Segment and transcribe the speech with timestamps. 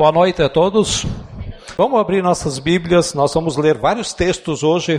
[0.00, 1.04] Boa noite a todos.
[1.76, 4.98] Vamos abrir nossas Bíblias, nós vamos ler vários textos hoje.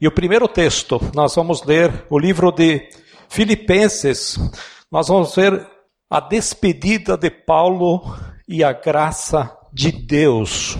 [0.00, 2.88] E o primeiro texto, nós vamos ler o livro de
[3.28, 4.38] Filipenses.
[4.88, 5.66] Nós vamos ver
[6.08, 8.02] a despedida de Paulo
[8.46, 10.78] e a graça de Deus.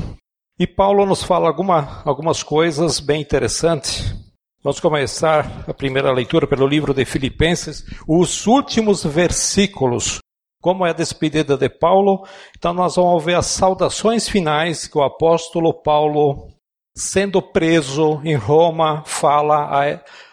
[0.56, 4.14] E Paulo nos fala alguma, algumas coisas bem interessantes.
[4.62, 10.20] Vamos começar a primeira leitura pelo livro de Filipenses, os últimos versículos
[10.60, 12.26] como é a despedida de Paulo.
[12.56, 16.48] Então, nós vamos ver as saudações finais que o apóstolo Paulo,
[16.94, 19.70] sendo preso em Roma, fala,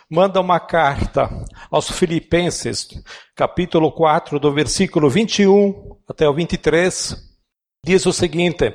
[0.10, 1.30] manda uma carta
[1.70, 2.88] aos Filipenses,
[3.36, 7.16] capítulo 4, do versículo 21 até o 23.
[7.86, 8.74] Diz o seguinte: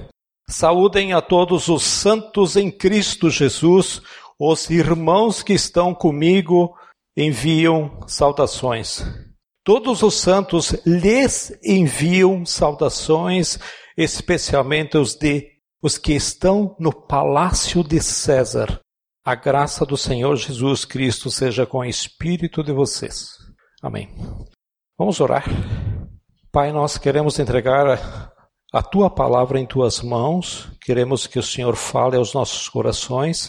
[0.48, 4.02] Saúdem a todos os santos em Cristo Jesus,
[4.38, 6.76] os irmãos que estão comigo
[7.16, 9.31] enviam saudações.
[9.64, 13.60] Todos os santos lhes enviam saudações,
[13.96, 18.80] especialmente os de os que estão no palácio de César.
[19.24, 23.30] A graça do Senhor Jesus Cristo seja com o espírito de vocês.
[23.80, 24.08] Amém.
[24.98, 25.44] Vamos orar.
[26.50, 28.32] Pai, nós queremos entregar a,
[28.72, 30.70] a tua palavra em tuas mãos.
[30.80, 33.46] Queremos que o Senhor fale aos nossos corações.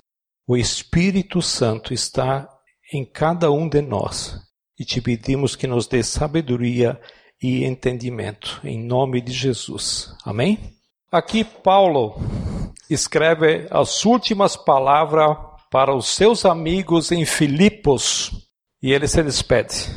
[0.48, 2.48] O Espírito Santo está
[2.94, 4.40] em cada um de nós
[4.84, 7.00] e te pedimos que nos dê sabedoria
[7.42, 10.14] e entendimento, em nome de Jesus.
[10.26, 10.60] Amém?
[11.10, 12.16] Aqui Paulo
[12.90, 15.38] escreve as últimas palavras
[15.72, 18.30] para os seus amigos em Filipos
[18.82, 19.88] e ele se despede.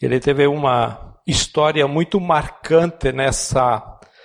[0.00, 3.82] Ele teve uma história muito marcante nessa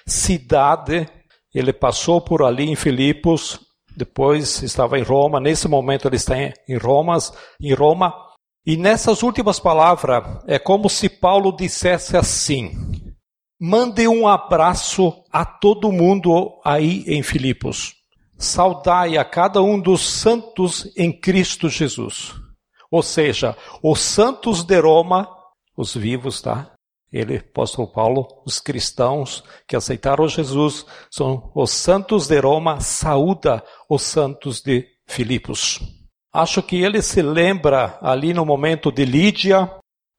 [0.08, 1.06] cidade.
[1.54, 3.60] Ele passou por ali em Filipos,
[3.96, 5.42] depois estava em Roma.
[5.42, 7.18] Nesse momento ele está em Roma,
[7.60, 8.27] em Roma
[8.68, 12.74] e nessas últimas palavras, é como se Paulo dissesse assim:
[13.58, 17.96] mande um abraço a todo mundo aí em Filipos.
[18.38, 22.36] Saudai a cada um dos santos em Cristo Jesus.
[22.92, 25.30] Ou seja, os santos de Roma,
[25.78, 26.74] os vivos, tá?
[27.10, 34.02] Ele, apóstolo Paulo, os cristãos que aceitaram Jesus, são os santos de Roma, saúda os
[34.02, 35.97] santos de Filipos.
[36.34, 39.70] Acho que ele se lembra ali no momento de Lídia,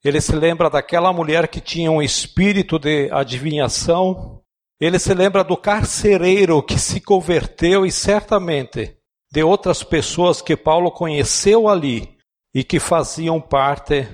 [0.05, 4.41] ele se lembra daquela mulher que tinha um espírito de adivinhação,
[4.81, 8.97] ele se lembra do carcereiro que se converteu e certamente
[9.31, 12.17] de outras pessoas que Paulo conheceu ali
[12.55, 14.09] e que faziam parte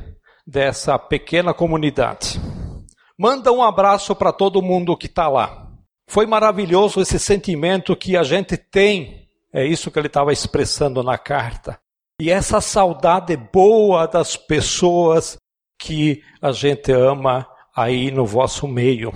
[0.46, 2.40] dessa pequena comunidade.
[3.16, 5.68] Manda um abraço para todo mundo que está lá.
[6.08, 11.16] Foi maravilhoso esse sentimento que a gente tem, é isso que ele estava expressando na
[11.16, 11.78] carta
[12.20, 15.36] e essa saudade boa das pessoas
[15.78, 19.12] que a gente ama aí no vosso meio.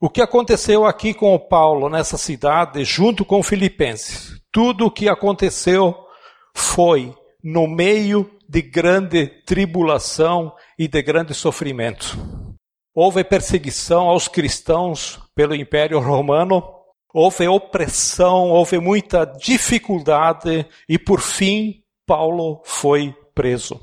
[0.00, 4.40] O que aconteceu aqui com o Paulo nessa cidade, junto com Filipenses?
[4.52, 5.96] Tudo o que aconteceu
[6.54, 7.12] foi
[7.42, 12.16] no meio de grande tribulação e de grande sofrimento.
[12.94, 16.62] Houve perseguição aos cristãos pelo Império Romano,
[17.12, 23.80] houve opressão, houve muita dificuldade e, por fim, Paulo foi preso.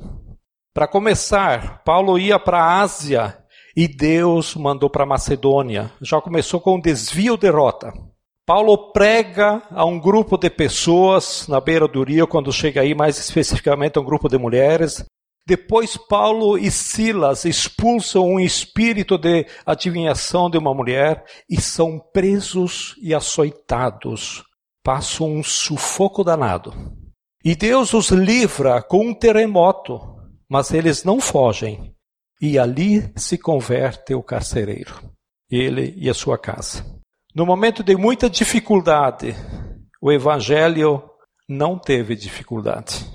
[0.73, 3.37] Para começar, Paulo ia para a Ásia
[3.75, 5.91] e Deus mandou para Macedônia.
[6.01, 7.91] Já começou com um desvio de rota.
[8.45, 13.17] Paulo prega a um grupo de pessoas na beira do rio, quando chega aí mais
[13.17, 15.03] especificamente a um grupo de mulheres.
[15.45, 22.95] Depois Paulo e Silas expulsam um espírito de adivinhação de uma mulher e são presos
[23.01, 24.43] e açoitados.
[24.81, 27.02] Passam um sufoco danado.
[27.45, 29.99] E Deus os livra com um terremoto,
[30.49, 31.93] mas eles não fogem.
[32.39, 35.11] E ali se converte o carcereiro,
[35.51, 36.85] ele e a sua casa.
[37.35, 39.35] No momento de muita dificuldade,
[40.01, 41.03] o evangelho
[41.49, 43.05] não teve dificuldade.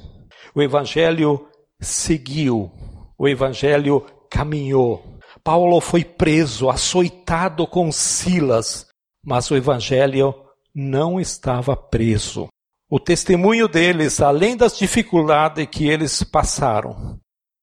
[0.54, 1.48] O evangelho
[1.80, 2.70] seguiu,
[3.16, 5.18] o evangelho caminhou.
[5.42, 8.86] Paulo foi preso, açoitado com Silas,
[9.24, 10.34] mas o evangelho
[10.74, 12.46] não estava preso
[12.90, 17.20] o testemunho deles, além das dificuldades que eles passaram.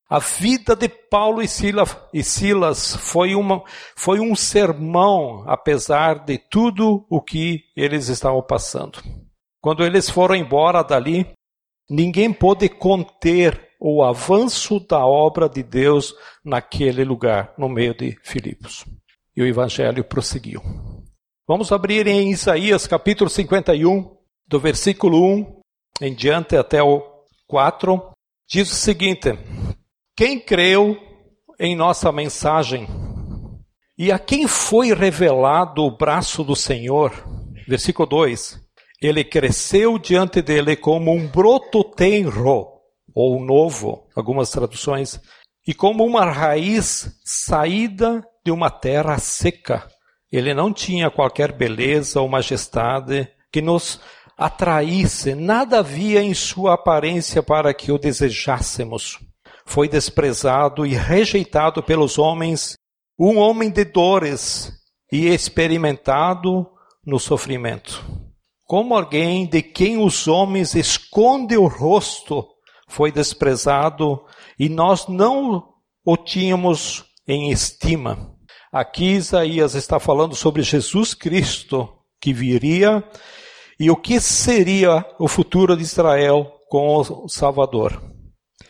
[0.07, 3.63] A vida de Paulo e Silas, e Silas foi, uma,
[3.95, 9.01] foi um sermão, apesar de tudo o que eles estavam passando.
[9.59, 11.25] Quando eles foram embora dali,
[11.89, 16.13] ninguém pôde conter o avanço da obra de Deus
[16.43, 18.85] naquele lugar, no meio de Filipos.
[19.35, 20.61] E o evangelho prosseguiu.
[21.47, 24.15] Vamos abrir em Isaías capítulo 51,
[24.47, 25.61] do versículo 1
[26.01, 27.03] em diante até o
[27.47, 28.11] 4,
[28.47, 29.37] diz o seguinte:
[30.15, 30.97] Quem creu
[31.59, 32.87] em nossa mensagem?
[33.97, 37.11] E a quem foi revelado o braço do Senhor?
[37.67, 38.59] Versículo 2:
[39.01, 42.67] Ele cresceu diante dele como um broto tenro,
[43.13, 45.19] ou novo, algumas traduções,
[45.65, 49.87] e como uma raiz saída de uma terra seca.
[50.31, 54.01] Ele não tinha qualquer beleza ou majestade que nos
[54.37, 59.19] atraísse, nada havia em sua aparência para que o desejássemos.
[59.65, 62.75] Foi desprezado e rejeitado pelos homens,
[63.17, 64.71] um homem de dores
[65.11, 66.67] e experimentado
[67.05, 68.03] no sofrimento.
[68.65, 72.45] Como alguém de quem os homens escondem o rosto,
[72.87, 74.23] foi desprezado
[74.59, 75.69] e nós não
[76.03, 78.35] o tínhamos em estima.
[78.71, 81.89] Aqui Isaías está falando sobre Jesus Cristo
[82.19, 83.03] que viria
[83.79, 88.01] e o que seria o futuro de Israel com o Salvador.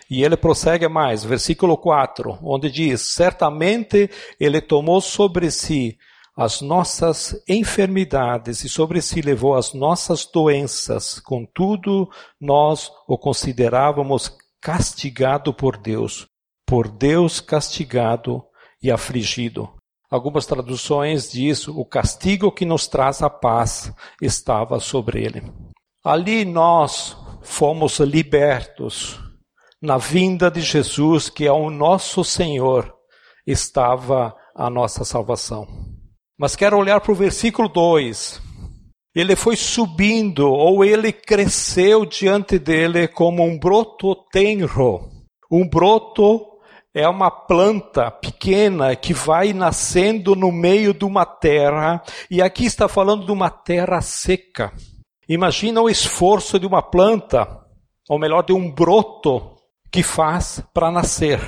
[0.09, 4.09] E ele prossegue mais, versículo 4, onde diz: Certamente
[4.39, 5.97] ele tomou sobre si
[6.35, 12.09] as nossas enfermidades e sobre si levou as nossas doenças, contudo,
[12.39, 16.27] nós o considerávamos castigado por Deus,
[16.65, 18.43] por Deus castigado
[18.83, 19.69] e afligido.
[20.15, 25.43] Algumas traduções diz o castigo que nos traz a paz estava sobre ele.
[26.05, 29.19] Ali nós fomos libertos.
[29.81, 32.95] Na vinda de Jesus, que é o nosso Senhor,
[33.45, 35.67] estava a nossa salvação.
[36.39, 38.41] Mas quero olhar para o versículo 2.
[39.13, 45.09] Ele foi subindo, ou ele cresceu diante dele como um broto tenro.
[45.51, 46.54] Um broto
[46.95, 52.01] é uma planta pequena que vai nascendo no meio de uma terra,
[52.31, 54.71] e aqui está falando de uma terra seca.
[55.27, 57.45] Imagina o esforço de uma planta,
[58.07, 59.57] ou melhor, de um broto
[59.91, 61.41] que faz para nascer,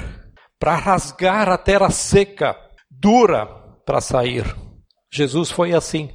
[0.59, 2.53] para rasgar a terra seca,
[2.91, 3.45] dura
[3.85, 4.43] para sair.
[5.09, 6.09] Jesus foi assim.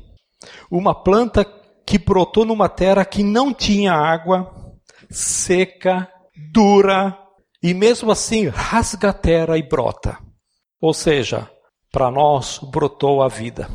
[0.71, 1.43] Uma planta
[1.87, 4.53] que brotou numa terra que não tinha água,
[5.11, 6.07] seca,
[6.53, 7.22] dura,
[7.63, 10.19] e mesmo assim rasga a terra e brota.
[10.81, 11.49] Ou seja,
[11.91, 13.69] para nós brotou a vida.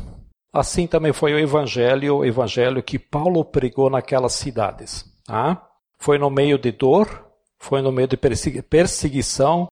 [0.52, 5.04] Assim também foi o evangelho, o evangelho que Paulo pregou naquelas cidades.
[5.24, 5.62] Tá?
[5.98, 7.26] Foi no meio de dor,
[7.58, 8.16] foi no meio de
[8.62, 9.68] perseguição,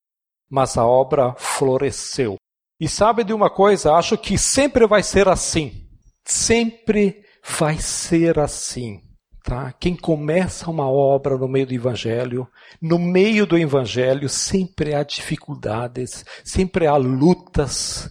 [0.48, 2.36] mas a obra floresceu.
[2.80, 3.94] E sabe de uma coisa?
[3.94, 5.88] Acho que sempre vai ser assim.
[6.24, 7.22] Sempre
[7.58, 9.00] vai ser assim.
[9.46, 9.72] Tá?
[9.78, 12.48] Quem começa uma obra no meio do Evangelho,
[12.82, 18.10] no meio do Evangelho sempre há dificuldades, sempre há lutas,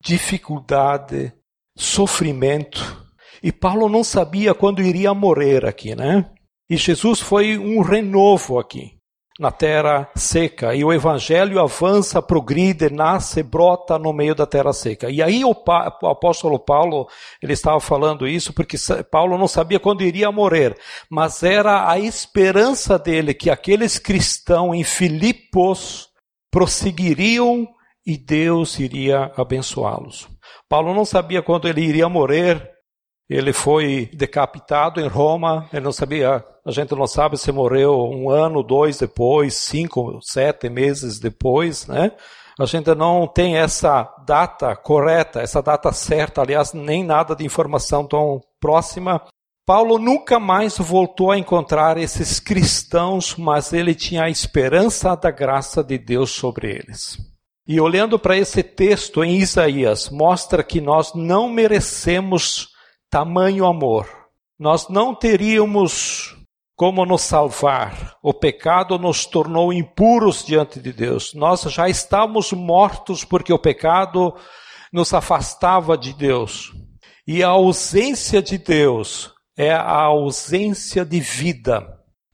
[0.00, 1.32] dificuldade,
[1.76, 3.04] sofrimento.
[3.42, 6.30] E Paulo não sabia quando iria morrer aqui, né?
[6.70, 8.95] E Jesus foi um renovo aqui
[9.38, 15.10] na terra seca e o evangelho avança, progride, nasce, brota no meio da terra seca.
[15.10, 17.06] E aí o, o, apóstolo Paulo,
[17.42, 18.76] ele estava falando isso porque
[19.10, 20.76] Paulo não sabia quando iria morrer,
[21.10, 26.08] mas era a esperança dele que aqueles cristãos em Filipos
[26.50, 27.68] prosseguiriam
[28.06, 30.28] e Deus iria abençoá-los.
[30.68, 32.75] Paulo não sabia quando ele iria morrer,
[33.28, 38.30] ele foi decapitado em Roma, ele não sabia, a gente não sabe se morreu um
[38.30, 42.12] ano, dois depois, cinco, sete meses depois, né?
[42.58, 48.06] A gente não tem essa data correta, essa data certa, aliás, nem nada de informação
[48.06, 49.22] tão próxima.
[49.66, 55.84] Paulo nunca mais voltou a encontrar esses cristãos, mas ele tinha a esperança da graça
[55.84, 57.18] de Deus sobre eles.
[57.68, 62.68] E olhando para esse texto em Isaías, mostra que nós não merecemos
[63.10, 64.08] tamanho amor.
[64.58, 66.36] Nós não teríamos
[66.76, 68.16] como nos salvar.
[68.22, 71.32] O pecado nos tornou impuros diante de Deus.
[71.34, 74.34] Nós já estávamos mortos porque o pecado
[74.92, 76.72] nos afastava de Deus.
[77.26, 81.84] E a ausência de Deus é a ausência de vida.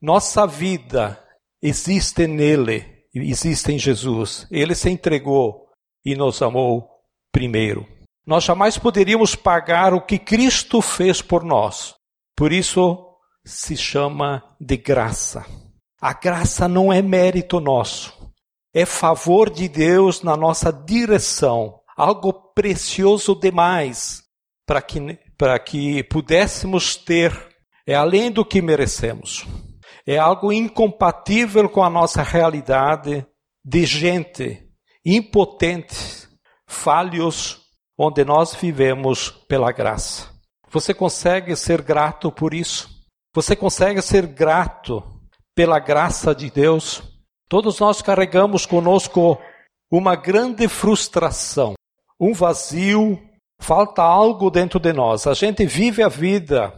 [0.00, 1.22] Nossa vida
[1.62, 4.46] existe nele, existe em Jesus.
[4.50, 5.68] Ele se entregou
[6.04, 6.88] e nos amou
[7.30, 7.86] primeiro.
[8.26, 11.94] Nós jamais poderíamos pagar o que Cristo fez por nós.
[12.36, 13.04] Por isso
[13.44, 15.44] se chama de graça.
[16.00, 18.12] A graça não é mérito nosso,
[18.74, 24.22] é favor de Deus na nossa direção, algo precioso demais
[24.66, 27.32] para que, para que pudéssemos ter,
[27.86, 29.44] é além do que merecemos.
[30.06, 33.24] É algo incompatível com a nossa realidade
[33.64, 34.68] de gente
[35.04, 36.28] impotente,
[36.66, 37.61] falhos
[37.98, 40.30] onde nós vivemos pela graça.
[40.70, 42.88] Você consegue ser grato por isso?
[43.34, 45.02] Você consegue ser grato
[45.54, 47.02] pela graça de Deus?
[47.48, 49.38] Todos nós carregamos conosco
[49.90, 51.74] uma grande frustração,
[52.18, 53.20] um vazio,
[53.60, 55.26] falta algo dentro de nós.
[55.26, 56.72] A gente vive a vida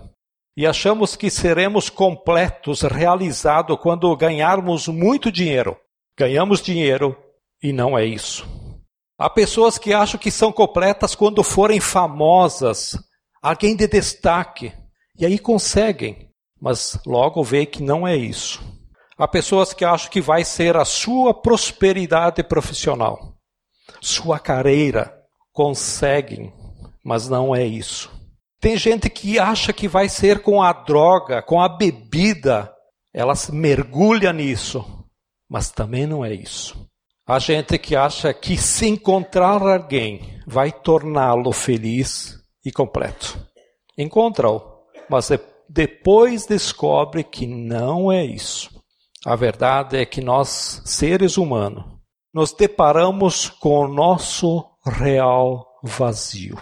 [0.57, 5.77] e achamos que seremos completos, realizados quando ganharmos muito dinheiro.
[6.19, 7.17] Ganhamos dinheiro
[7.63, 8.64] e não é isso.
[9.17, 12.99] Há pessoas que acham que são completas quando forem famosas,
[13.41, 14.73] alguém de destaque,
[15.17, 16.31] e aí conseguem,
[16.61, 18.61] mas logo vê que não é isso.
[19.17, 23.37] Há pessoas que acham que vai ser a sua prosperidade profissional,
[24.01, 25.17] sua carreira,
[25.53, 26.53] conseguem,
[27.05, 28.11] mas não é isso.
[28.61, 32.75] Tem gente que acha que vai ser com a droga, com a bebida,
[33.13, 34.85] ela mergulha nisso,
[35.49, 36.85] mas também não é isso.
[37.27, 43.39] Há gente que acha que se encontrar alguém vai torná-lo feliz e completo.
[43.97, 44.63] Encontra-o,
[45.09, 45.31] mas
[45.67, 48.71] depois descobre que não é isso.
[49.25, 51.85] A verdade é que nós, seres humanos,
[52.33, 56.59] nos deparamos com o nosso real vazio.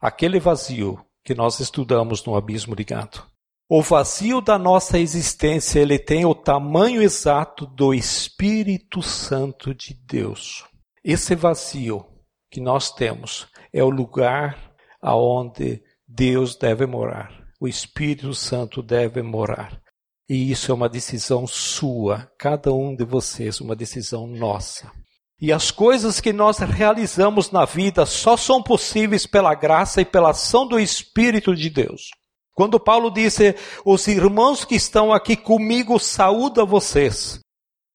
[0.00, 3.24] Aquele vazio que nós estudamos no Abismo Ligado.
[3.68, 10.64] O vazio da nossa existência, ele tem o tamanho exato do Espírito Santo de Deus.
[11.02, 12.06] Esse vazio
[12.48, 17.32] que nós temos é o lugar aonde Deus deve morar.
[17.60, 19.80] O Espírito Santo deve morar.
[20.28, 24.92] E isso é uma decisão sua, cada um de vocês, uma decisão nossa.
[25.40, 30.30] E as coisas que nós realizamos na vida só são possíveis pela graça e pela
[30.30, 32.10] ação do Espírito de Deus.
[32.56, 37.38] Quando Paulo disse: Os irmãos que estão aqui comigo saúdam vocês.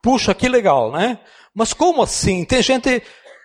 [0.04, 1.20] Puxa, que legal, né?
[1.54, 2.46] Mas como assim?
[2.46, 3.02] Tem gente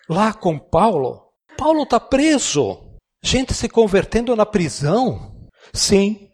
[0.09, 1.23] lá com Paulo?
[1.57, 2.79] Paulo está preso.
[3.25, 5.49] Gente se convertendo na prisão.
[5.73, 6.29] Sim,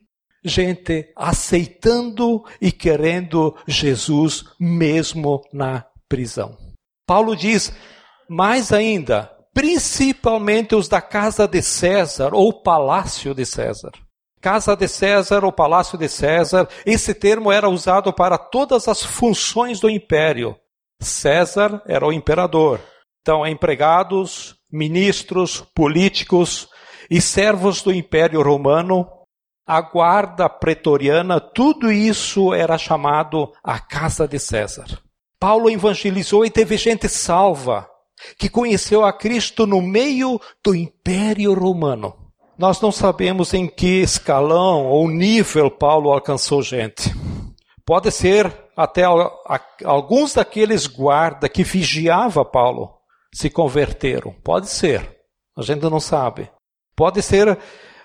[0.45, 6.59] gente aceitando e querendo Jesus mesmo na prisão.
[7.07, 7.73] Paulo diz,
[8.29, 13.93] mais ainda, principalmente os da casa de César ou palácio de César.
[14.43, 19.79] Casa de César ou palácio de César, esse termo era usado para todas as funções
[19.79, 20.57] do império.
[21.01, 22.81] César era o imperador.
[23.21, 26.69] Então, empregados, ministros, políticos
[27.09, 29.09] e servos do Império Romano,
[29.65, 34.87] a guarda pretoriana, tudo isso era chamado a casa de César.
[35.39, 37.89] Paulo evangelizou e teve gente salva,
[38.37, 42.22] que conheceu a Cristo no meio do Império Romano.
[42.63, 47.13] Nós não sabemos em que escalão ou nível Paulo alcançou gente.
[47.85, 49.03] Pode ser até
[49.85, 52.95] alguns daqueles guardas que vigiava Paulo
[53.35, 54.33] se converteram.
[54.45, 55.19] Pode ser.
[55.59, 56.49] A gente não sabe.
[56.95, 57.59] Pode ser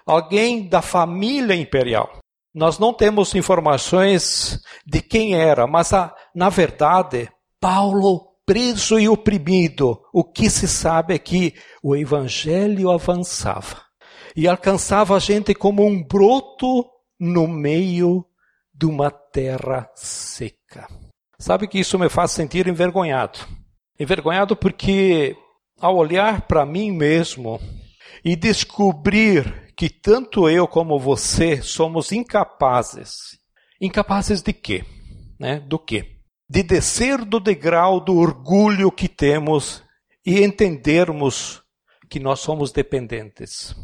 [0.04, 2.18] alguém da família imperial.
[2.52, 7.30] Nós não temos informações de quem era, mas a, na verdade,
[7.62, 13.86] Paulo preso e oprimido, o que se sabe é que o evangelho avançava
[14.38, 16.86] e alcançava a gente como um broto
[17.20, 18.24] no meio
[18.72, 20.88] de uma terra seca.
[21.40, 23.40] Sabe que isso me faz sentir envergonhado.
[24.00, 25.36] Envergonhado porque,
[25.82, 27.60] ao olhar para mim mesmo
[28.24, 33.40] e descobrir que tanto eu como você somos incapazes.
[33.82, 34.86] Incapazes de quê?
[35.40, 35.60] Né?
[35.60, 36.18] Do quê?
[36.50, 39.84] de descer do degrau do orgulho que temos
[40.26, 41.62] e entendermos
[42.10, 43.76] que nós somos dependentes.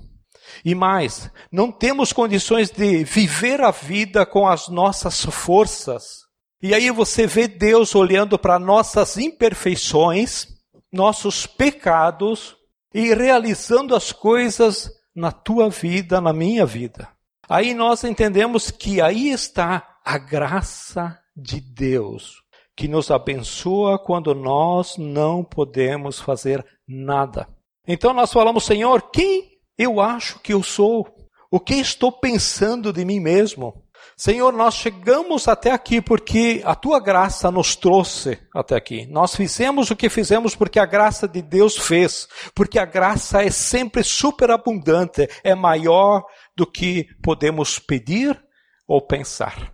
[0.63, 6.23] E mais, não temos condições de viver a vida com as nossas forças.
[6.61, 10.47] E aí você vê Deus olhando para nossas imperfeições,
[10.91, 12.55] nossos pecados
[12.93, 17.09] e realizando as coisas na tua vida, na minha vida.
[17.49, 22.43] Aí nós entendemos que aí está a graça de Deus
[22.75, 27.47] que nos abençoa quando nós não podemos fazer nada.
[27.87, 31.07] Então nós falamos, Senhor, quem eu acho que eu sou?
[31.51, 33.83] O que estou pensando de mim mesmo?
[34.15, 39.07] Senhor, nós chegamos até aqui porque a tua graça nos trouxe até aqui.
[39.07, 43.49] Nós fizemos o que fizemos porque a graça de Deus fez, porque a graça é
[43.49, 46.23] sempre superabundante, é maior
[46.55, 48.39] do que podemos pedir
[48.87, 49.73] ou pensar.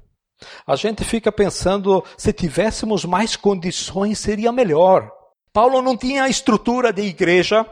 [0.65, 5.11] A gente fica pensando, se tivéssemos mais condições seria melhor.
[5.51, 7.65] Paulo não tinha a estrutura de igreja,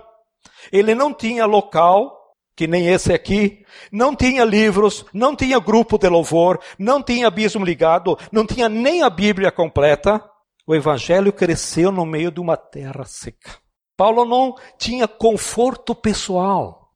[0.71, 2.16] ele não tinha local,
[2.57, 7.63] que nem esse aqui, não tinha livros, não tinha grupo de louvor, não tinha abismo
[7.63, 10.19] ligado, não tinha nem a Bíblia completa.
[10.65, 13.55] O evangelho cresceu no meio de uma terra seca.
[13.95, 16.89] Paulo não tinha conforto pessoal,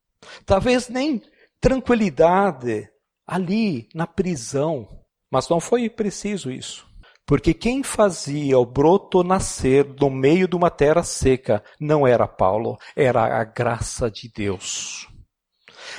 [0.48, 1.22] talvez nem
[1.62, 2.89] tranquilidade
[3.27, 4.89] ali na prisão.
[5.32, 6.88] Mas não foi preciso isso.
[7.24, 12.77] Porque quem fazia o broto nascer no meio de uma terra seca não era Paulo,
[12.96, 15.11] era a graça de Deus.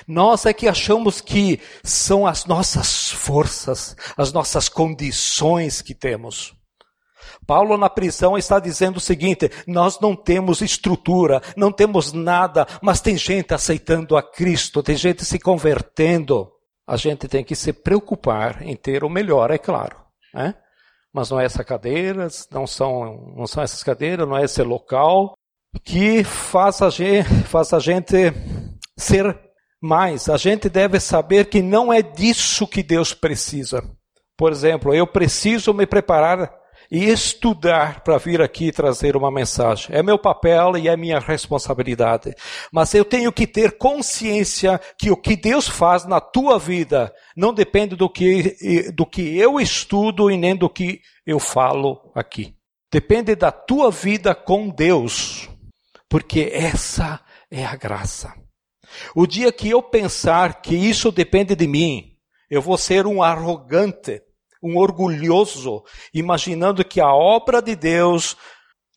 [0.06, 6.54] Nós é que achamos que são as nossas forças, as nossas condições que temos.
[7.46, 13.00] Paulo na prisão está dizendo o seguinte: nós não temos estrutura, não temos nada, mas
[13.00, 16.50] tem gente aceitando a Cristo, tem gente se convertendo.
[16.86, 19.96] A gente tem que se preocupar em ter o melhor, é claro.
[20.34, 20.54] Né?
[21.12, 25.34] Mas não é essas cadeiras, não são, não são essas cadeiras, não é esse local
[25.84, 28.32] que faz a gente, faz a gente
[28.96, 29.38] ser
[29.82, 30.28] mais.
[30.28, 33.82] A gente deve saber que não é disso que Deus precisa.
[34.36, 36.52] Por exemplo, eu preciso me preparar
[36.90, 39.96] e estudar para vir aqui trazer uma mensagem.
[39.96, 42.34] É meu papel e é minha responsabilidade.
[42.70, 47.54] Mas eu tenho que ter consciência que o que Deus faz na tua vida não
[47.54, 52.54] depende do que, do que eu estudo e nem do que eu falo aqui.
[52.92, 55.48] Depende da tua vida com Deus.
[56.10, 57.20] Porque essa
[57.50, 58.41] é a graça.
[59.14, 62.12] O dia que eu pensar que isso depende de mim,
[62.50, 64.20] eu vou ser um arrogante
[64.62, 65.82] um orgulhoso,
[66.14, 68.36] imaginando que a obra de Deus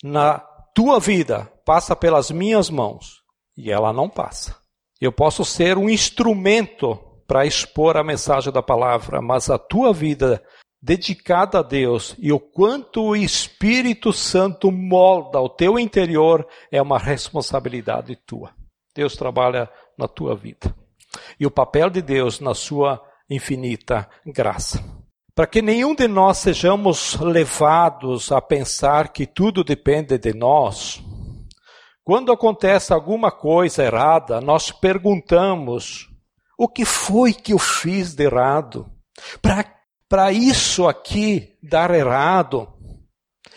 [0.03, 0.37] na
[0.75, 3.23] tua vida passa pelas minhas mãos.
[3.57, 4.55] E ela não passa.
[5.01, 10.43] Eu posso ser um instrumento para expor a mensagem da palavra, mas a tua vida
[10.81, 16.99] dedicada a Deus e o quanto o Espírito Santo molda o teu interior é uma
[16.99, 18.53] responsabilidade tua.
[18.93, 20.75] Deus trabalha na tua vida.
[21.39, 24.83] E o papel de Deus na sua infinita graça
[25.35, 31.03] para que nenhum de nós sejamos levados a pensar que tudo depende de nós.
[32.05, 36.07] Quando acontece alguma coisa errada, nós perguntamos:
[36.57, 38.89] o que foi que eu fiz de errado?
[40.07, 42.71] Para isso aqui dar errado,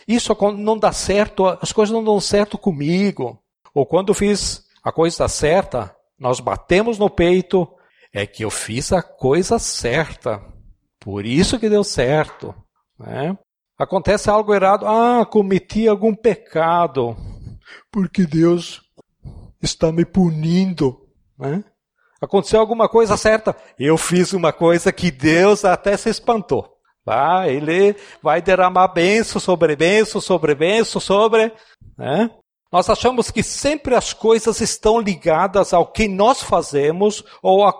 [0.06, 3.40] isso não dá certo, as coisas não dão certo comigo.
[3.72, 7.68] Ou quando fiz a coisa certa, nós batemos no peito,
[8.12, 10.42] é que eu fiz a coisa certa.
[10.98, 12.54] Por isso que deu certo.
[12.98, 13.36] Né?
[13.78, 17.16] Acontece algo errado, ah, cometi algum pecado,
[17.92, 18.82] porque Deus
[19.62, 21.06] está me punindo.
[21.38, 21.62] Né?
[22.20, 26.76] Aconteceu alguma coisa certa, eu fiz uma coisa que Deus até se espantou.
[27.06, 31.52] Ah, ele vai derramar benção sobre benção sobre benção sobre.
[31.96, 32.28] Né?
[32.70, 37.74] Nós achamos que sempre as coisas estão ligadas ao que nós fazemos ou, a,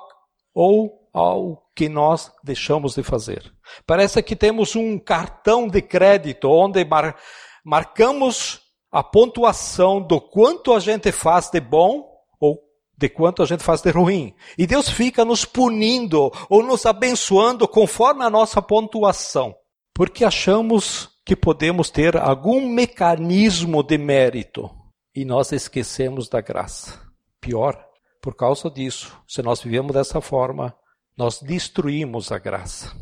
[0.54, 3.52] ou ao que nós deixamos de fazer.
[3.86, 7.16] Parece que temos um cartão de crédito onde mar,
[7.62, 12.08] marcamos a pontuação do quanto a gente faz de bom
[12.40, 12.58] ou
[12.96, 14.34] de quanto a gente faz de ruim.
[14.56, 19.54] E Deus fica nos punindo ou nos abençoando conforme a nossa pontuação,
[19.92, 24.77] porque achamos que podemos ter algum mecanismo de mérito
[25.18, 26.96] e nós esquecemos da graça.
[27.40, 27.76] Pior,
[28.22, 30.72] por causa disso, se nós vivemos dessa forma,
[31.16, 32.94] nós destruímos a graça.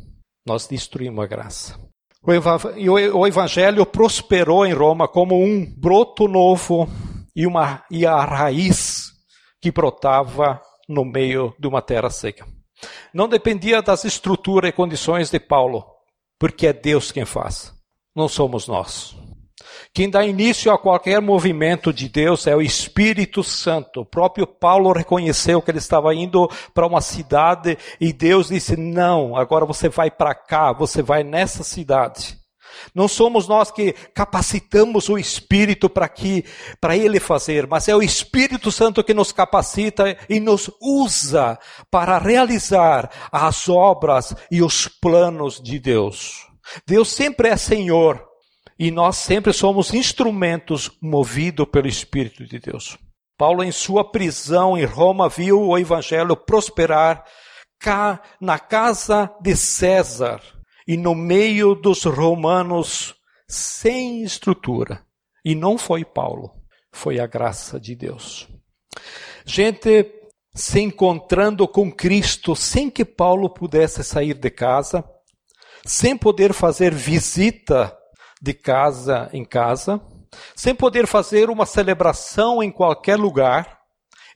[0.46, 1.78] Nós destruímos a graça.
[2.22, 6.88] O evangelho prosperou em Roma como um broto novo
[7.36, 9.12] e, uma, e a raiz
[9.60, 12.46] que brotava no meio de uma terra seca.
[13.12, 15.84] Não dependia das estruturas e condições de Paulo,
[16.38, 17.74] porque é Deus quem faz,
[18.14, 19.14] não somos nós.
[19.92, 24.00] Quem dá início a qualquer movimento de Deus é o Espírito Santo.
[24.00, 29.34] O próprio Paulo reconheceu que ele estava indo para uma cidade e Deus disse: Não,
[29.34, 32.38] agora você vai para cá, você vai nessa cidade.
[32.94, 36.44] Não somos nós que capacitamos o Espírito para que
[36.78, 41.58] para ele fazer, mas é o Espírito Santo que nos capacita e nos usa
[41.90, 46.46] para realizar as obras e os planos de Deus.
[46.86, 48.22] Deus sempre é Senhor,
[48.78, 52.98] e nós sempre somos instrumentos movidos pelo Espírito de Deus.
[53.38, 57.24] Paulo, em sua prisão em Roma, viu o evangelho prosperar
[58.40, 60.40] na casa de César
[60.86, 63.14] e no meio dos romanos
[63.48, 65.04] sem estrutura.
[65.44, 66.50] E não foi Paulo,
[66.90, 68.48] foi a graça de Deus.
[69.44, 70.12] Gente
[70.54, 75.04] se encontrando com Cristo sem que Paulo pudesse sair de casa,
[75.84, 77.96] sem poder fazer visita
[78.40, 80.00] de casa em casa,
[80.54, 83.78] sem poder fazer uma celebração em qualquer lugar.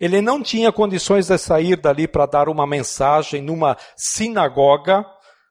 [0.00, 5.04] Ele não tinha condições de sair dali para dar uma mensagem numa sinagoga,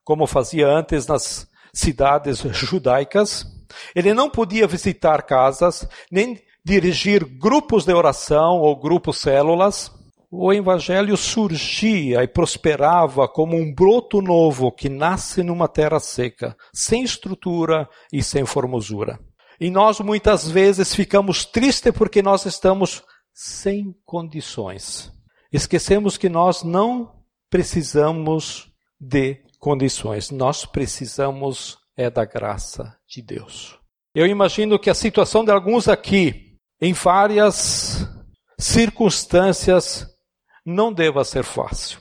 [0.03, 3.45] como fazia antes nas cidades judaicas.
[3.95, 9.91] Ele não podia visitar casas, nem dirigir grupos de oração ou grupos células.
[10.31, 17.03] O evangelho surgia e prosperava como um broto novo que nasce numa terra seca, sem
[17.03, 19.19] estrutura e sem formosura.
[19.59, 25.11] E nós muitas vezes ficamos tristes porque nós estamos sem condições.
[25.51, 27.11] Esquecemos que nós não
[27.49, 33.77] precisamos de condições, nós precisamos é da graça de Deus.
[34.15, 38.07] Eu imagino que a situação de alguns aqui, em várias
[38.57, 40.07] circunstâncias,
[40.69, 41.99] não deva ser fácil.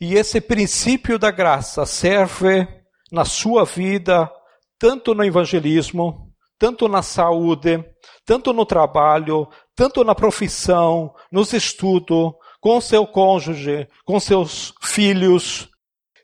[0.00, 2.66] E esse princípio da graça serve
[3.10, 4.30] na sua vida,
[4.78, 7.84] tanto no evangelismo, tanto na saúde,
[8.24, 15.68] tanto no trabalho, tanto na profissão, nos estudos, com seu cônjuge, com seus filhos,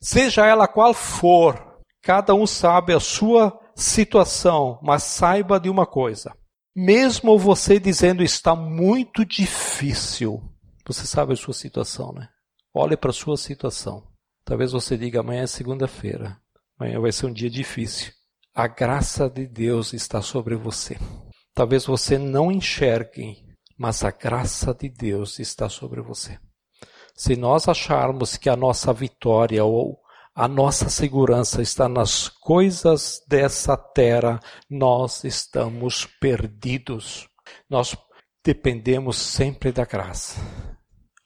[0.01, 6.33] seja ela qual for, cada um sabe a sua situação, mas saiba de uma coisa:
[6.75, 10.41] mesmo você dizendo está muito difícil,
[10.93, 12.29] você sabe a sua situação, né?
[12.75, 14.03] Olhe para a sua situação.
[14.45, 16.37] Talvez você diga amanhã é segunda-feira,
[16.77, 18.13] amanhã vai ser um dia difícil.
[18.53, 20.99] A graça de Deus está sobre você.
[21.55, 23.37] Talvez você não enxergue,
[23.79, 26.39] mas a graça de Deus está sobre você.
[27.15, 30.01] Se nós acharmos que a nossa vitória ou
[30.35, 37.29] a nossa segurança está nas coisas dessa terra, nós estamos perdidos.
[37.69, 37.97] Nós
[38.45, 40.41] dependemos sempre da graça.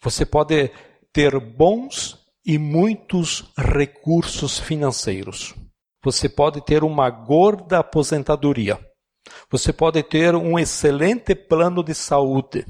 [0.05, 0.71] Você pode
[1.15, 5.55] ter bons e muitos recursos financeiros.
[6.05, 8.79] Você pode ter uma gorda aposentadoria.
[9.51, 12.67] Você pode ter um excelente plano de saúde.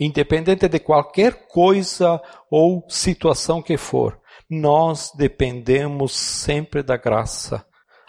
[0.00, 7.64] Independente de qualquer coisa ou situação que for, nós dependemos sempre da graça.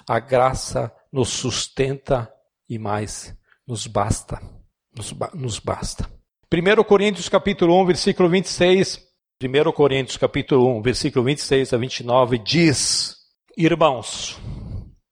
[0.09, 2.27] A graça nos sustenta
[2.67, 4.41] e mais, nos basta.
[4.97, 6.12] Nos, nos basta.
[6.53, 8.99] 1 Coríntios capítulo 1, versículo 26.
[9.41, 13.15] 1 Coríntios capítulo 1, versículo 26 a 29 diz:
[13.57, 14.39] Irmãos,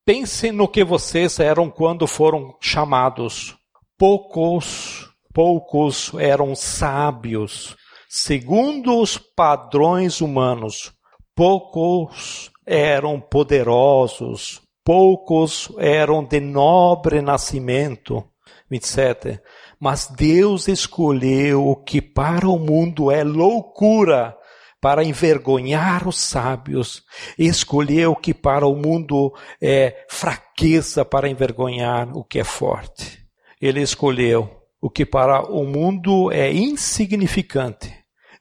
[0.06, 3.58] pensem no que vocês eram quando foram chamados.
[3.98, 7.76] Poucos, poucos eram sábios,
[8.08, 10.94] segundo os padrões humanos.
[11.36, 18.24] Poucos eram poderosos, poucos eram de nobre nascimento.
[18.70, 19.42] 27
[19.82, 24.38] mas Deus escolheu o que para o mundo é loucura
[24.80, 27.04] para envergonhar os sábios,
[27.38, 33.26] escolheu o que para o mundo é fraqueza para envergonhar o que é forte.
[33.60, 37.92] Ele escolheu o que para o mundo é insignificante,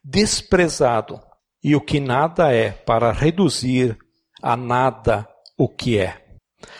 [0.03, 1.19] desprezado,
[1.63, 3.97] e o que nada é para reduzir
[4.43, 5.27] a nada
[5.57, 6.21] o que é,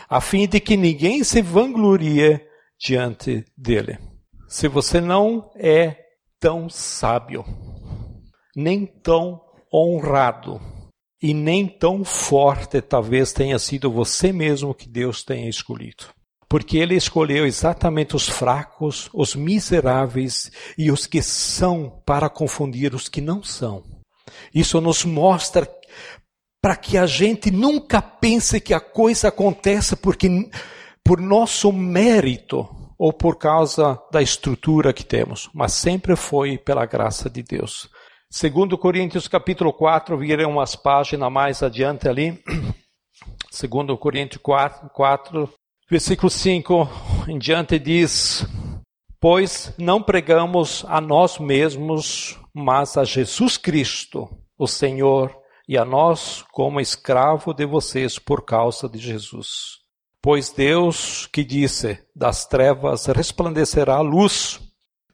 [0.07, 2.41] a fim de que ninguém se vanglorie
[2.79, 4.10] diante dele
[4.51, 5.95] se você não é
[6.37, 7.45] tão sábio,
[8.53, 9.39] nem tão
[9.73, 10.59] honrado
[11.23, 16.07] e nem tão forte, talvez tenha sido você mesmo que Deus tenha escolhido.
[16.49, 23.07] Porque Ele escolheu exatamente os fracos, os miseráveis e os que são para confundir os
[23.07, 23.81] que não são.
[24.53, 25.65] Isso nos mostra
[26.61, 30.27] para que a gente nunca pense que a coisa acontece porque
[31.01, 37.27] por nosso mérito, ou por causa da estrutura que temos, mas sempre foi pela graça
[37.27, 37.89] de Deus.
[38.29, 42.39] Segundo Coríntios capítulo 4, viram umas páginas mais adiante ali.
[43.49, 45.49] Segundo Coríntios 4, 4,
[45.89, 46.87] versículo 5
[47.27, 48.45] em diante diz:
[49.19, 55.35] Pois não pregamos a nós mesmos, mas a Jesus Cristo, o Senhor,
[55.67, 59.80] e a nós como escravo de vocês por causa de Jesus.
[60.21, 64.59] Pois Deus que disse: das trevas resplandecerá a luz.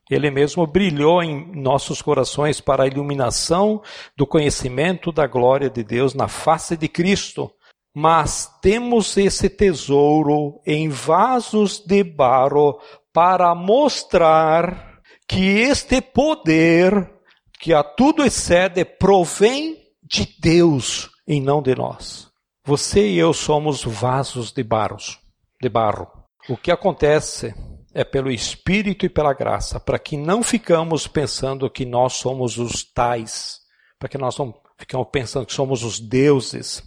[0.10, 3.82] Ele mesmo brilhou em nossos corações para a iluminação
[4.16, 7.52] do conhecimento da glória de Deus na face de Cristo.
[7.94, 12.80] Mas temos esse tesouro em vasos de barro
[13.12, 17.12] para mostrar que este poder,
[17.60, 22.27] que a tudo excede, provém de Deus e não de nós.
[22.68, 24.98] Você e eu somos vasos de barro,
[25.62, 26.06] de barro.
[26.50, 27.56] O que acontece
[27.94, 32.84] é pelo Espírito e pela graça, para que não ficamos pensando que nós somos os
[32.84, 33.62] tais,
[33.98, 36.84] para que nós não ficamos pensando que somos os deuses.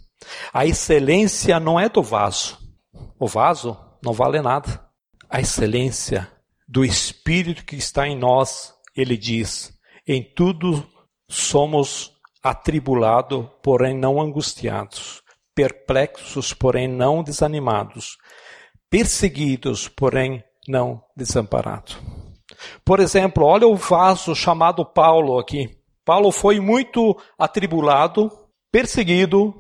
[0.53, 2.59] A excelência não é do vaso.
[3.19, 4.87] O vaso não vale nada.
[5.31, 6.31] A excelência
[6.69, 9.73] do Espírito que está em nós, ele diz:
[10.07, 10.87] em tudo
[11.27, 12.13] somos
[12.43, 15.20] atribulados, porém não angustiados
[15.61, 18.17] perplexos, porém não desanimados,
[18.89, 21.99] perseguidos, porém não desamparados.
[22.83, 25.69] Por exemplo, olha o vaso chamado Paulo aqui.
[26.03, 28.33] Paulo foi muito atribulado,
[28.73, 29.55] perseguido,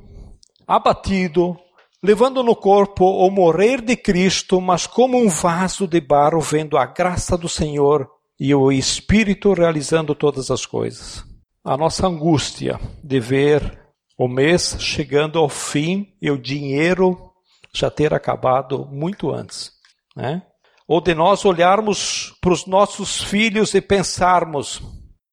[0.66, 1.54] abatido,
[2.02, 6.86] levando no corpo o morrer de Cristo, mas como um vaso de barro vendo a
[6.86, 8.08] graça do Senhor
[8.38, 11.22] e o Espírito realizando todas as coisas.
[11.62, 13.89] A nossa angústia de ver
[14.20, 17.33] o mês chegando ao fim e o dinheiro
[17.74, 19.72] já ter acabado muito antes,
[20.14, 20.42] né?
[20.87, 24.83] Ou de nós olharmos para os nossos filhos e pensarmos: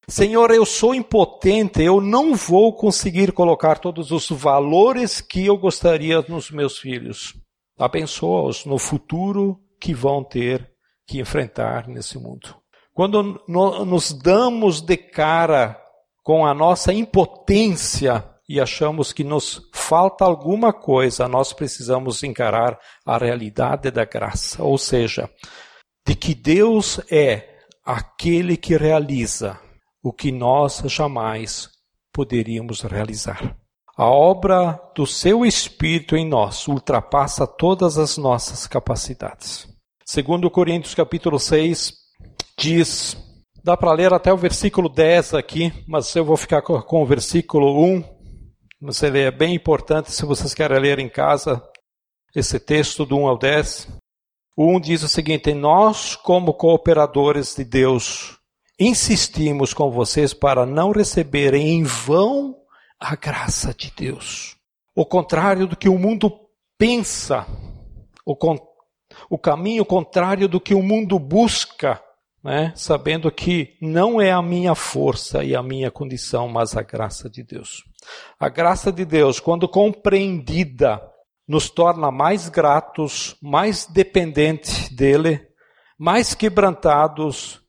[0.08, 6.21] Senhor, eu sou impotente, eu não vou conseguir colocar todos os valores que eu gostaria
[6.21, 7.34] nos meus filhos.
[7.78, 10.65] Abençoa-os no futuro que vão ter
[11.06, 12.56] que enfrentar nesse mundo.
[12.93, 15.78] Quando nos damos de cara
[16.23, 23.18] com a nossa impotência e achamos que nos falta alguma coisa, nós precisamos encarar a
[23.18, 25.30] realidade da graça, ou seja,
[26.08, 29.60] de que Deus é aquele que realiza
[30.02, 31.70] o que nós jamais
[32.14, 33.58] poderíamos realizar.
[33.98, 39.68] A obra do seu Espírito em nós ultrapassa todas as nossas capacidades.
[40.06, 41.94] Segundo Coríntios capítulo 6
[42.58, 43.18] diz,
[43.64, 47.84] dá para ler até o versículo 10 aqui, mas eu vou ficar com o versículo
[47.84, 48.16] 1.
[48.80, 51.63] Mas ele é bem importante se vocês querem ler em casa
[52.36, 53.88] esse texto do 1 ao 10.
[54.56, 58.38] O 1 diz o seguinte: Nós, como cooperadores de Deus,
[58.80, 62.56] insistimos com vocês para não receberem em vão
[63.00, 64.56] a graça de Deus.
[64.96, 66.32] O contrário do que o mundo
[66.78, 67.48] pensa,
[68.24, 68.58] o, con
[69.30, 72.02] o caminho contrário do que o mundo busca,
[72.43, 72.71] né?
[72.76, 77.43] sabendo que não é a minha força e a minha condição, mas a graça de
[77.43, 77.84] Deus.
[78.39, 81.02] A graça de Deus, quando compreendida,
[81.47, 85.47] nos torna mais gratos, mais dependentes dele,
[85.97, 87.62] mais quebrantados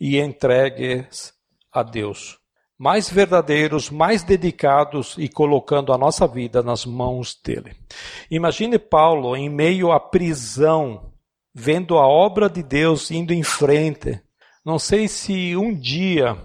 [0.00, 1.32] e entregues
[1.72, 2.38] a Deus.
[2.78, 7.74] Mais verdadeiros, mais dedicados e colocando a nossa vida nas mãos dele.
[8.30, 11.12] Imagine Paulo em meio à prisão,
[11.58, 14.20] vendo a obra de Deus indo em frente.
[14.62, 16.36] Não sei se um dia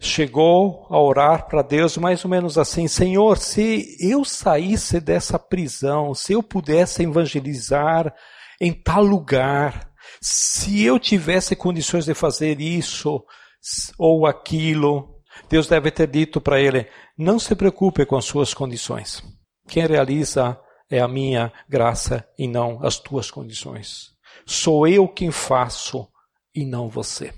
[0.00, 6.14] chegou a orar para Deus mais ou menos assim: Senhor, se eu saísse dessa prisão,
[6.14, 8.14] se eu pudesse evangelizar
[8.60, 13.24] em tal lugar, se eu tivesse condições de fazer isso
[13.98, 15.16] ou aquilo,
[15.50, 16.86] Deus deve ter dito para ele:
[17.18, 19.24] não se preocupe com as suas condições.
[19.66, 20.56] Quem realiza
[20.88, 24.15] é a minha graça e não as tuas condições.
[24.46, 26.08] Sou eu quem faço
[26.54, 27.34] e não você.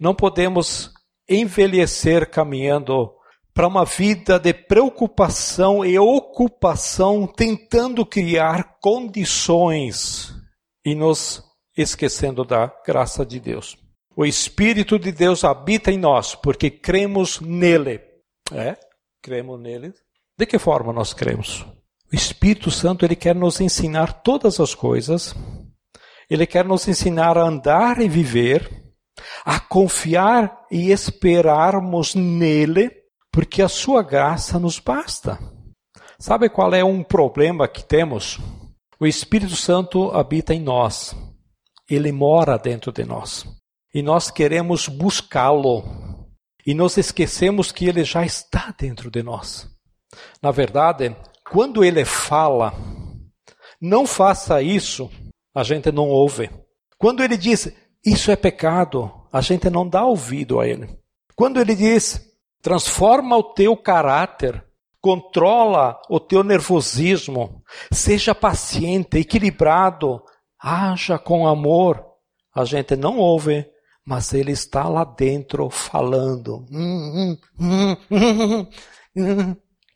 [0.00, 0.92] Não podemos
[1.28, 3.12] envelhecer caminhando
[3.52, 10.34] para uma vida de preocupação e ocupação, tentando criar condições
[10.84, 11.42] e nos
[11.76, 13.76] esquecendo da graça de Deus.
[14.14, 18.00] O Espírito de Deus habita em nós porque cremos nele.
[18.52, 18.76] É?
[19.22, 19.92] Cremos nele.
[20.38, 21.66] De que forma nós cremos?
[22.12, 25.34] O Espírito Santo ele quer nos ensinar todas as coisas.
[26.28, 28.84] Ele quer nos ensinar a andar e viver,
[29.44, 32.90] a confiar e esperarmos nele,
[33.30, 35.38] porque a sua graça nos basta.
[36.18, 38.38] Sabe qual é um problema que temos?
[38.98, 41.14] O Espírito Santo habita em nós.
[41.88, 43.44] Ele mora dentro de nós.
[43.94, 45.84] E nós queremos buscá-lo.
[46.66, 49.68] E nos esquecemos que ele já está dentro de nós.
[50.42, 51.14] Na verdade,
[51.50, 52.72] quando ele fala,
[53.80, 55.10] não faça isso,
[55.56, 56.50] a gente não ouve.
[56.98, 57.72] Quando ele diz,
[58.04, 60.86] isso é pecado, a gente não dá ouvido a ele.
[61.34, 62.20] Quando ele diz,
[62.60, 64.62] transforma o teu caráter,
[65.00, 70.22] controla o teu nervosismo, seja paciente, equilibrado,
[70.60, 72.04] haja com amor.
[72.54, 73.66] A gente não ouve,
[74.04, 76.66] mas ele está lá dentro falando,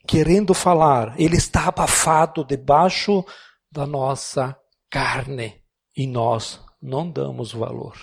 [0.07, 1.13] querendo falar.
[1.19, 3.23] Ele está abafado debaixo
[3.71, 4.57] da nossa
[4.91, 5.55] carne
[5.95, 7.95] e nós não damos valor.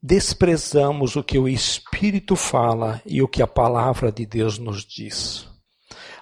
[0.00, 5.48] Desprezamos o que o Espírito fala e o que a palavra de Deus nos diz.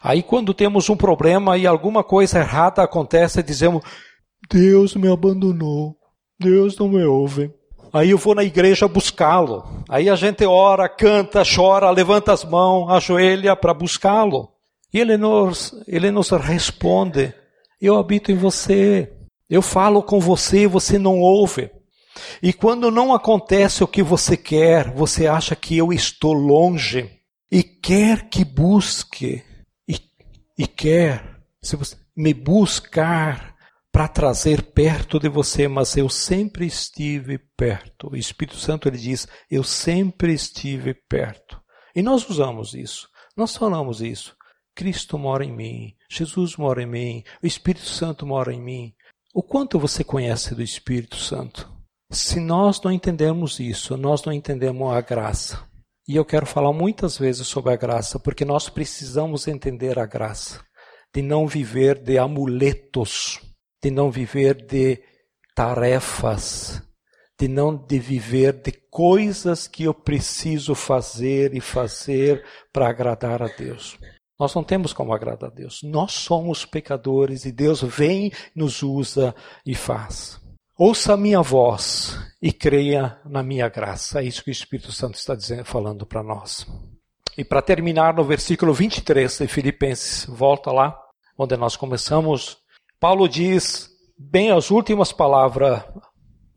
[0.01, 3.83] Aí, quando temos um problema e alguma coisa errada acontece, dizemos:
[4.49, 5.97] Deus me abandonou.
[6.39, 7.53] Deus não me ouve.
[7.93, 9.65] Aí eu vou na igreja buscá-lo.
[9.89, 14.51] Aí a gente ora, canta, chora, levanta as mãos, ajoelha para buscá-lo.
[14.93, 17.35] E ele nos, ele nos responde:
[17.81, 19.16] Eu habito em você.
[19.49, 21.71] Eu falo com você, você não ouve.
[22.43, 27.11] E quando não acontece o que você quer, você acha que eu estou longe
[27.51, 29.43] e quer que busque
[29.87, 30.01] e,
[30.59, 33.55] e quer se você me buscar
[33.93, 38.11] para trazer perto de você, mas eu sempre estive perto.
[38.13, 41.61] O Espírito Santo ele diz: Eu sempre estive perto.
[41.95, 43.09] E nós usamos isso.
[43.37, 44.37] Nós falamos isso.
[44.75, 48.95] Cristo mora em mim, Jesus mora em mim, o Espírito Santo mora em mim.
[49.37, 51.71] O quanto você conhece do Espírito Santo?
[52.11, 55.63] Se nós não entendemos isso, nós não entendemos a graça.
[56.09, 60.65] E eu quero falar muitas vezes sobre a graça, porque nós precisamos entender a graça,
[61.15, 63.39] de não viver de amuletos,
[63.85, 65.03] de não viver de
[65.55, 66.81] tarefas,
[67.39, 73.49] de não de viver de coisas que eu preciso fazer e fazer para agradar a
[73.49, 73.99] Deus.
[74.39, 75.83] Nós não temos como agradar a Deus.
[75.83, 80.41] Nós somos pecadores e Deus vem, nos usa e faz.
[80.79, 84.21] Ouça a minha voz e creia na minha graça.
[84.21, 86.67] É isso que o Espírito Santo está dizendo, falando para nós.
[87.39, 90.95] E para terminar, no versículo 23 de Filipenses, volta lá,
[91.39, 92.59] onde nós começamos.
[93.01, 95.83] Paulo diz bem as últimas palavras,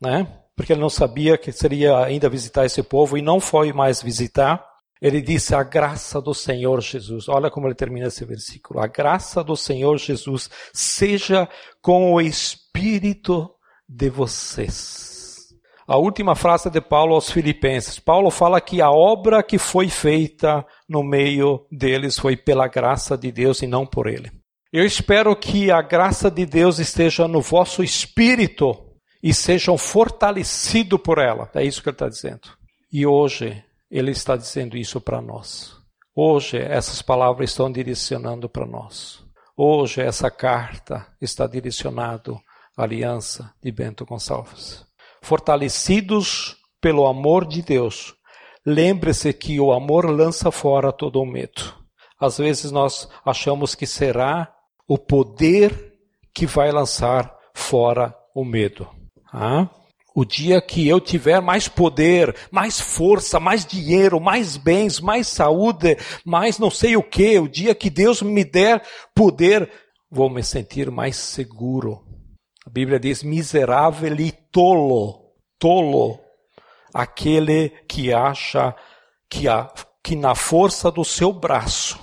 [0.02, 0.28] né?
[0.54, 4.69] Porque ele não sabia que seria ainda visitar esse povo e não foi mais visitar.
[5.02, 7.30] Ele disse: A graça do Senhor Jesus.
[7.30, 8.80] Olha como ele termina esse versículo.
[8.80, 11.48] A graça do Senhor Jesus seja
[11.82, 13.50] com o Espírito
[13.88, 15.10] de vocês.
[15.88, 17.98] A última frase de Paulo aos Filipenses.
[17.98, 23.32] Paulo fala que a obra que foi feita no meio deles foi pela graça de
[23.32, 24.30] Deus e não por ele.
[24.72, 28.76] Eu espero que a graça de Deus esteja no vosso espírito
[29.24, 31.50] e sejam fortalecidos por ela.
[31.56, 32.50] É isso que ele está dizendo.
[32.94, 35.76] E hoje ele está dizendo isso para nós.
[36.16, 39.24] Hoje essas palavras estão direcionando para nós.
[39.56, 42.40] Hoje essa carta está direcionado
[42.78, 44.86] Aliança de Bento Gonçalves.
[45.22, 48.16] Fortalecidos pelo amor de Deus,
[48.66, 51.76] lembre-se que o amor lança fora todo o medo.
[52.20, 54.54] Às vezes nós achamos que será
[54.88, 55.94] o poder
[56.34, 58.88] que vai lançar fora o medo.
[59.34, 59.70] Ah?
[60.20, 65.98] O dia que eu tiver mais poder, mais força, mais dinheiro, mais bens, mais saúde,
[66.26, 68.82] mais não sei o que, o dia que Deus me der
[69.16, 69.72] poder,
[70.12, 72.10] vou me sentir mais seguro
[72.70, 76.20] a Bíblia diz miserável e tolo, tolo,
[76.94, 78.76] aquele que acha
[79.28, 82.00] que, a, que na força do seu braço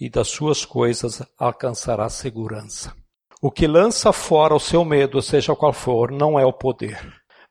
[0.00, 2.94] e das suas coisas alcançará segurança.
[3.42, 6.98] O que lança fora o seu medo, seja qual for, não é o poder,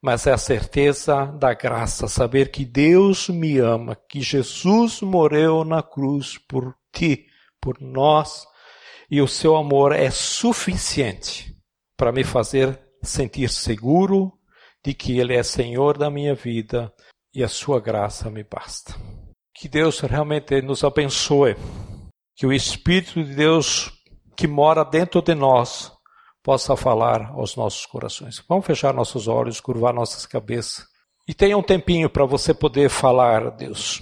[0.05, 5.81] mas é a certeza da graça, saber que Deus me ama, que Jesus morreu na
[5.81, 7.25] cruz por ti,
[7.59, 8.45] por nós,
[9.09, 11.57] e o seu amor é suficiente
[11.97, 14.31] para me fazer sentir seguro
[14.85, 16.93] de que Ele é Senhor da minha vida
[17.33, 18.93] e a Sua graça me basta.
[19.55, 21.55] Que Deus realmente nos abençoe,
[22.35, 23.91] que o Espírito de Deus
[24.37, 25.94] que mora dentro de nós
[26.45, 28.39] possa falar aos nossos corações.
[28.47, 30.85] Vamos fechar nossos olhos, curvar nossas cabeças.
[31.27, 33.99] E tenha um tempinho para você poder falar a Deus.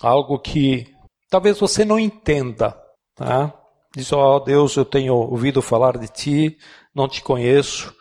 [0.00, 0.86] Algo que
[1.28, 2.74] talvez você não entenda.
[3.14, 3.54] Tá?
[3.94, 6.56] Diz, ó oh, Deus, eu tenho ouvido falar de Ti,
[6.94, 7.94] não te conheço,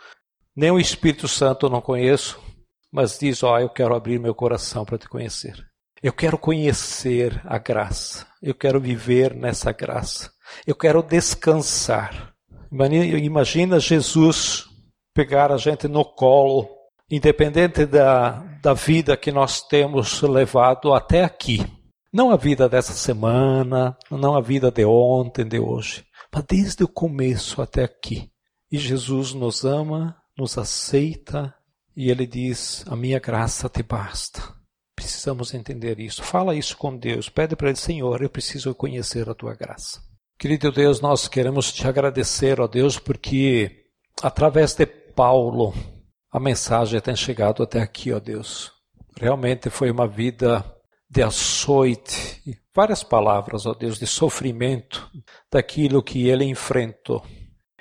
[0.55, 2.41] nem o Espírito Santo eu não conheço,
[2.89, 5.55] mas diz: Ó, oh, eu quero abrir meu coração para te conhecer.
[6.01, 8.25] Eu quero conhecer a graça.
[8.41, 10.31] Eu quero viver nessa graça.
[10.65, 12.36] Eu quero descansar.
[12.71, 14.65] Imagina Jesus
[15.13, 16.69] pegar a gente no colo,
[17.09, 21.65] independente da, da vida que nós temos levado até aqui.
[22.11, 26.87] Não a vida dessa semana, não a vida de ontem, de hoje, mas desde o
[26.87, 28.31] começo até aqui.
[28.71, 31.53] E Jesus nos ama, nos aceita
[31.95, 34.41] e ele diz: A minha graça te basta.
[34.95, 36.23] Precisamos entender isso.
[36.23, 37.29] Fala isso com Deus.
[37.29, 40.01] Pede para Ele, Senhor, eu preciso conhecer a tua graça.
[40.39, 43.85] Querido Deus, nós queremos te agradecer, ó Deus, porque
[44.21, 45.73] através de Paulo
[46.31, 48.71] a mensagem tem chegado até aqui, ó Deus.
[49.19, 50.63] Realmente foi uma vida
[51.09, 52.39] de açoite,
[52.75, 55.09] várias palavras, ó Deus, de sofrimento
[55.51, 57.25] daquilo que ele enfrentou.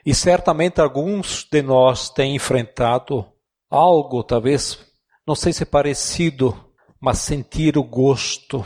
[0.04, 3.30] E certamente alguns de nós têm enfrentado
[3.68, 4.78] algo, talvez,
[5.28, 6.56] não sei se é parecido,
[6.98, 8.64] mas sentir o gosto,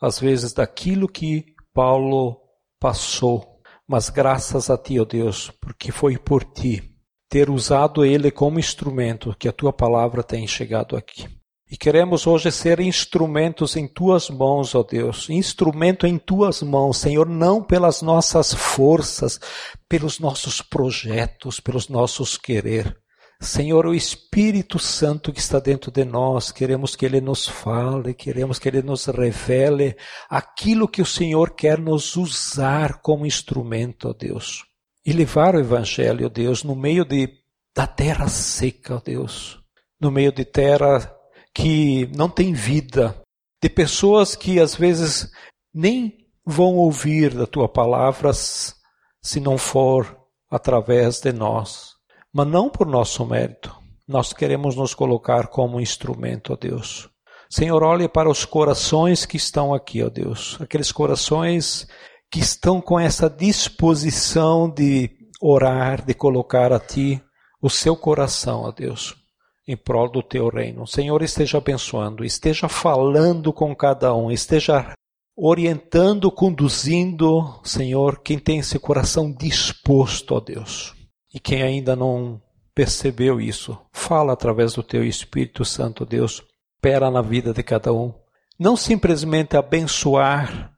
[0.00, 1.44] às vezes, daquilo que
[1.74, 2.45] Paulo
[2.86, 3.58] passou.
[3.88, 6.94] Mas graças a ti, ó oh Deus, porque foi por ti
[7.28, 11.26] ter usado ele como instrumento que a tua palavra tem chegado aqui.
[11.68, 17.28] E queremos hoje ser instrumentos em tuas mãos, ó Deus, instrumento em tuas mãos, Senhor,
[17.28, 19.40] não pelas nossas forças,
[19.88, 22.96] pelos nossos projetos, pelos nossos querer.
[23.40, 28.58] Senhor, o Espírito Santo que está dentro de nós, queremos que ele nos fale, queremos
[28.58, 29.96] que ele nos revele
[30.28, 34.64] aquilo que o Senhor quer nos usar como instrumento, ó Deus.
[35.04, 37.28] E levar o Evangelho, ó Deus, no meio de,
[37.74, 39.60] da terra seca, ó Deus,
[40.00, 41.12] no meio de terra
[41.54, 43.22] que não tem vida,
[43.62, 45.30] de pessoas que às vezes
[45.72, 50.16] nem vão ouvir da tua palavra se não for
[50.50, 51.95] através de nós,
[52.36, 53.74] mas não por nosso mérito.
[54.06, 57.08] Nós queremos nos colocar como instrumento, ó Deus.
[57.48, 60.58] Senhor, olhe para os corações que estão aqui, ó Deus.
[60.60, 61.88] Aqueles corações
[62.30, 65.08] que estão com essa disposição de
[65.40, 67.22] orar, de colocar a Ti
[67.62, 69.16] o seu coração, ó Deus,
[69.66, 70.86] em prol do Teu reino.
[70.86, 74.92] Senhor, esteja abençoando, esteja falando com cada um, esteja
[75.34, 80.95] orientando, conduzindo, Senhor, quem tem esse coração disposto, ó Deus.
[81.36, 82.40] E quem ainda não
[82.74, 86.42] percebeu isso, fala através do Teu Espírito Santo, Deus
[86.78, 88.14] opera na vida de cada um.
[88.58, 90.72] Não simplesmente abençoar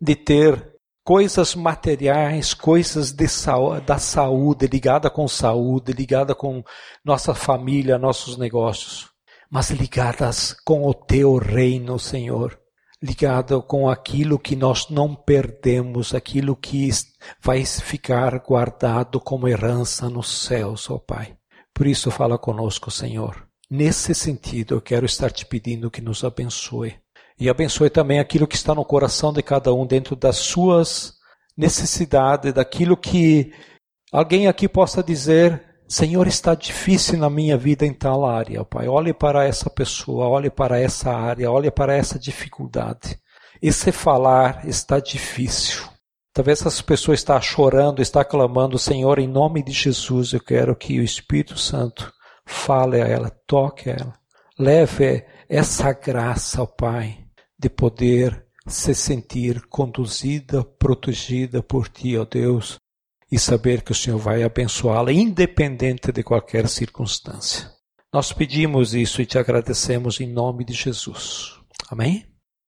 [0.00, 0.72] de ter
[1.04, 6.64] coisas materiais, coisas saúde, da saúde, ligada com saúde, ligada com
[7.04, 9.10] nossa família, nossos negócios,
[9.50, 12.58] mas ligadas com o teu reino, Senhor.
[13.00, 16.90] Ligado com aquilo que nós não perdemos, aquilo que
[17.40, 21.36] vai ficar guardado como herança nos céus, ó oh Pai.
[21.72, 23.46] Por isso fala conosco, Senhor.
[23.70, 26.96] Nesse sentido, eu quero estar te pedindo que nos abençoe.
[27.38, 31.14] E abençoe também aquilo que está no coração de cada um, dentro das suas
[31.56, 33.52] necessidades, daquilo que
[34.10, 38.86] alguém aqui possa dizer: Senhor, está difícil na minha vida em tal área, Pai.
[38.88, 43.18] Olhe para essa pessoa, olhe para essa área, olhe para essa dificuldade.
[43.60, 45.82] Esse falar está difícil.
[46.32, 51.00] Talvez essa pessoa está chorando, está clamando, Senhor, em nome de Jesus, eu quero que
[51.00, 52.12] o Espírito Santo
[52.48, 54.14] Fale a ela, toque a ela.
[54.58, 57.26] Leve essa graça ao Pai
[57.58, 62.78] de poder se sentir conduzida, protegida por Ti, ó Deus,
[63.30, 67.70] e saber que o Senhor vai abençoá-la, independente de qualquer circunstância.
[68.12, 71.58] Nós pedimos isso e te agradecemos em nome de Jesus.
[71.90, 72.27] Amém?